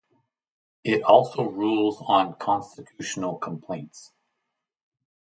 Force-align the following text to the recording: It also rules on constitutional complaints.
It 0.83 1.03
also 1.03 1.43
rules 1.47 2.01
on 2.07 2.33
constitutional 2.39 3.35
complaints. 3.37 4.13